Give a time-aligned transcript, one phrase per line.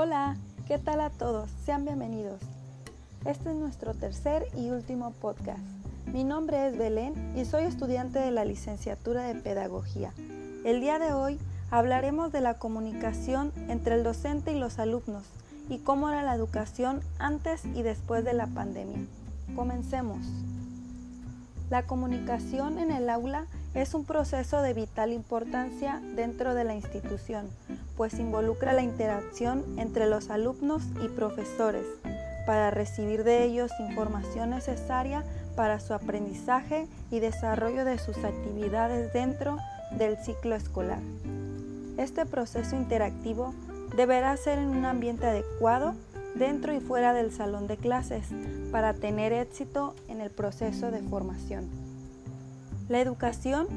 [0.00, 0.36] Hola,
[0.68, 1.50] ¿qué tal a todos?
[1.64, 2.40] Sean bienvenidos.
[3.24, 5.58] Este es nuestro tercer y último podcast.
[6.06, 10.12] Mi nombre es Belén y soy estudiante de la licenciatura de Pedagogía.
[10.64, 11.40] El día de hoy
[11.72, 15.24] hablaremos de la comunicación entre el docente y los alumnos
[15.68, 19.00] y cómo era la educación antes y después de la pandemia.
[19.56, 20.24] Comencemos.
[21.70, 27.48] La comunicación en el aula es un proceso de vital importancia dentro de la institución,
[27.96, 31.84] pues involucra la interacción entre los alumnos y profesores
[32.46, 35.22] para recibir de ellos información necesaria
[35.54, 39.58] para su aprendizaje y desarrollo de sus actividades dentro
[39.90, 41.00] del ciclo escolar.
[41.98, 43.54] Este proceso interactivo
[43.96, 45.94] deberá ser en un ambiente adecuado
[46.36, 48.26] dentro y fuera del salón de clases
[48.70, 51.87] para tener éxito en el proceso de formación.
[52.88, 53.68] La educación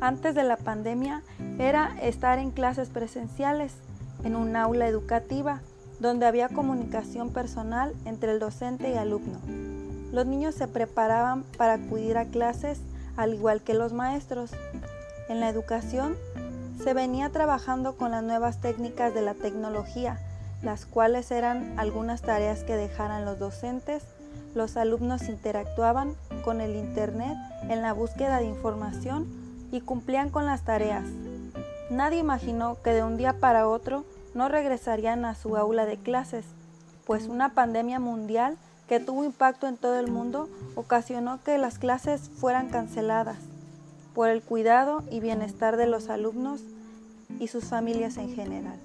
[0.00, 1.22] antes de la pandemia
[1.58, 3.72] era estar en clases presenciales,
[4.22, 5.60] en un aula educativa,
[5.98, 9.38] donde había comunicación personal entre el docente y alumno.
[10.12, 12.80] Los niños se preparaban para acudir a clases
[13.16, 14.50] al igual que los maestros.
[15.28, 16.16] En la educación
[16.82, 20.18] se venía trabajando con las nuevas técnicas de la tecnología,
[20.62, 24.02] las cuales eran algunas tareas que dejaran los docentes.
[24.54, 27.36] Los alumnos interactuaban con el Internet
[27.68, 29.26] en la búsqueda de información
[29.72, 31.04] y cumplían con las tareas.
[31.90, 36.44] Nadie imaginó que de un día para otro no regresarían a su aula de clases,
[37.04, 38.56] pues una pandemia mundial
[38.88, 43.38] que tuvo impacto en todo el mundo ocasionó que las clases fueran canceladas
[44.14, 46.60] por el cuidado y bienestar de los alumnos
[47.38, 48.78] y sus familias en general.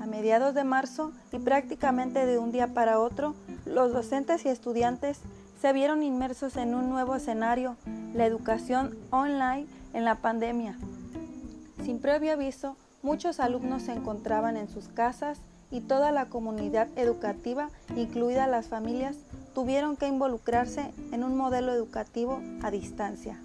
[0.00, 5.20] A mediados de marzo y prácticamente de un día para otro, los docentes y estudiantes
[5.60, 7.76] se vieron inmersos en un nuevo escenario,
[8.14, 10.76] la educación online en la pandemia.
[11.84, 15.38] Sin previo aviso, muchos alumnos se encontraban en sus casas
[15.70, 19.16] y toda la comunidad educativa, incluidas las familias,
[19.54, 23.38] tuvieron que involucrarse en un modelo educativo a distancia.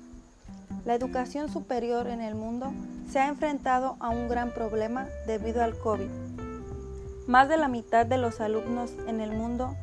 [0.85, 2.73] La educación superior en el mundo
[3.09, 6.09] se ha enfrentado a un gran problema debido al COVID.
[7.27, 9.75] Más de la mitad de los alumnos en el mundo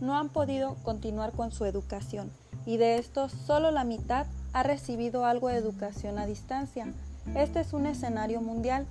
[0.00, 2.30] no han podido continuar con su educación
[2.66, 6.92] y de estos solo la mitad ha recibido algo de educación a distancia.
[7.34, 8.86] Este es un escenario mundial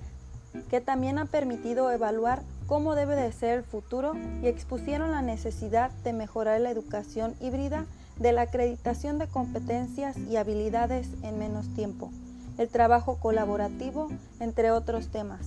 [0.70, 5.90] que también ha permitido evaluar cómo debe de ser el futuro y expusieron la necesidad
[6.04, 7.86] de mejorar la educación híbrida
[8.18, 12.10] de la acreditación de competencias y habilidades en menos tiempo,
[12.58, 14.08] el trabajo colaborativo,
[14.40, 15.40] entre otros temas.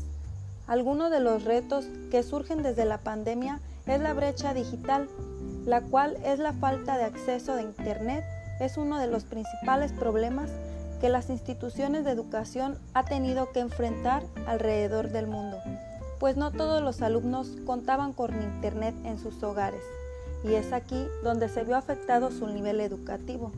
[0.68, 5.10] Algunos de los retos que surgen desde la pandemia es la brecha digital
[5.66, 8.24] la cual es la falta de acceso de Internet,
[8.60, 10.50] es uno de los principales problemas
[11.00, 15.58] que las instituciones de educación ha tenido que enfrentar alrededor del mundo,
[16.20, 19.82] pues no todos los alumnos contaban con Internet en sus hogares,
[20.44, 23.52] y es aquí donde se vio afectado su nivel educativo.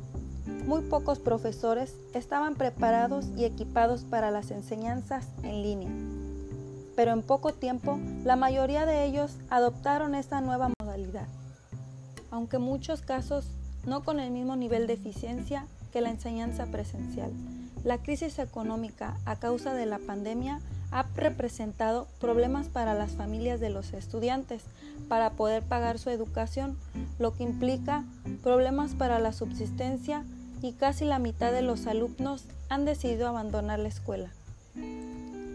[0.66, 5.92] Muy pocos profesores estaban preparados y equipados para las enseñanzas en línea,
[6.96, 11.28] pero en poco tiempo la mayoría de ellos adoptaron esta nueva modalidad
[12.34, 13.46] aunque en muchos casos
[13.86, 17.32] no con el mismo nivel de eficiencia que la enseñanza presencial.
[17.84, 23.70] La crisis económica a causa de la pandemia ha representado problemas para las familias de
[23.70, 24.64] los estudiantes
[25.08, 26.76] para poder pagar su educación,
[27.20, 28.04] lo que implica
[28.42, 30.24] problemas para la subsistencia
[30.64, 34.32] y casi la mitad de los alumnos han decidido abandonar la escuela.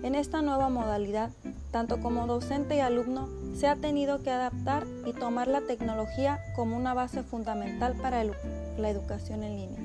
[0.03, 1.31] En esta nueva modalidad,
[1.71, 6.77] tanto como docente y alumno, se ha tenido que adaptar y tomar la tecnología como
[6.77, 9.81] una base fundamental para la educación en línea.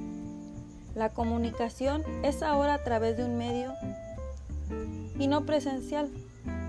[0.96, 3.74] La comunicación es ahora a través de un medio
[5.18, 6.10] y no presencial,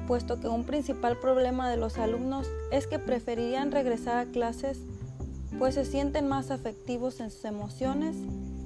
[0.07, 4.79] puesto que un principal problema de los alumnos es que preferirían regresar a clases
[5.59, 8.17] pues se sienten más afectivos en sus emociones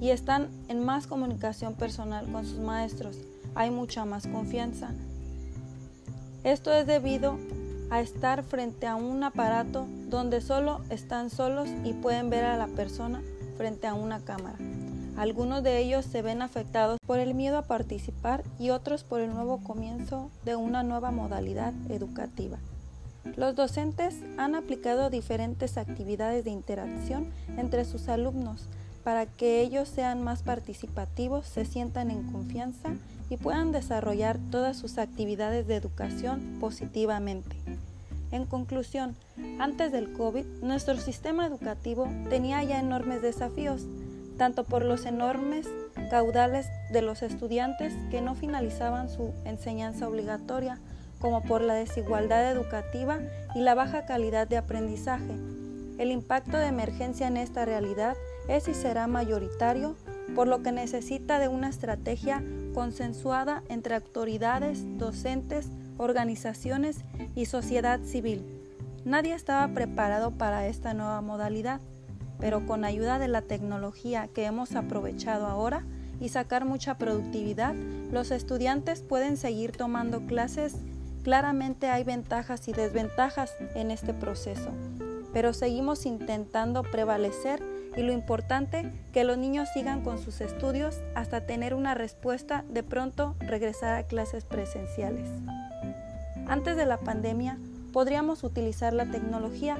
[0.01, 3.17] y están en más comunicación personal con sus maestros.
[3.55, 4.91] Hay mucha más confianza.
[6.43, 7.37] Esto es debido
[7.89, 12.67] a estar frente a un aparato donde solo están solos y pueden ver a la
[12.67, 13.21] persona
[13.57, 14.57] frente a una cámara.
[15.17, 19.33] Algunos de ellos se ven afectados por el miedo a participar y otros por el
[19.33, 22.57] nuevo comienzo de una nueva modalidad educativa.
[23.35, 28.69] Los docentes han aplicado diferentes actividades de interacción entre sus alumnos
[29.03, 32.89] para que ellos sean más participativos, se sientan en confianza
[33.29, 37.55] y puedan desarrollar todas sus actividades de educación positivamente.
[38.31, 39.15] En conclusión,
[39.59, 43.87] antes del COVID, nuestro sistema educativo tenía ya enormes desafíos,
[44.37, 45.67] tanto por los enormes
[46.09, 50.79] caudales de los estudiantes que no finalizaban su enseñanza obligatoria,
[51.19, 53.19] como por la desigualdad educativa
[53.55, 55.33] y la baja calidad de aprendizaje.
[55.97, 58.15] El impacto de emergencia en esta realidad
[58.49, 59.95] es y será mayoritario,
[60.35, 62.43] por lo que necesita de una estrategia
[62.73, 67.03] consensuada entre autoridades, docentes, organizaciones
[67.35, 68.43] y sociedad civil.
[69.05, 71.79] Nadie estaba preparado para esta nueva modalidad,
[72.39, 75.85] pero con ayuda de la tecnología que hemos aprovechado ahora
[76.19, 77.75] y sacar mucha productividad,
[78.11, 80.75] los estudiantes pueden seguir tomando clases.
[81.23, 84.69] Claramente hay ventajas y desventajas en este proceso,
[85.33, 87.61] pero seguimos intentando prevalecer
[87.95, 92.83] y lo importante que los niños sigan con sus estudios hasta tener una respuesta de
[92.83, 95.29] pronto regresar a clases presenciales.
[96.47, 97.57] Antes de la pandemia
[97.91, 99.77] podríamos utilizar la tecnología.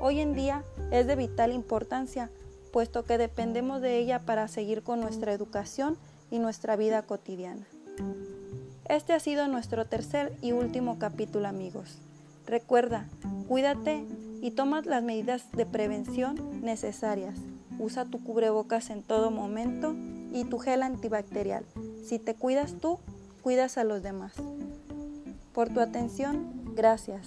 [0.00, 2.30] Hoy en día es de vital importancia,
[2.72, 5.96] puesto que dependemos de ella para seguir con nuestra educación
[6.30, 7.66] y nuestra vida cotidiana.
[8.88, 11.98] Este ha sido nuestro tercer y último capítulo amigos.
[12.46, 13.06] Recuerda,
[13.46, 14.04] cuídate
[14.40, 17.34] y toma las medidas de prevención necesarias.
[17.80, 19.96] Usa tu cubrebocas en todo momento
[20.32, 21.64] y tu gel antibacterial.
[22.04, 22.98] Si te cuidas tú,
[23.42, 24.34] cuidas a los demás.
[25.54, 27.26] Por tu atención, gracias.